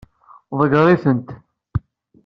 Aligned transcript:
Ḍeggeṛ-itent. 0.57 1.29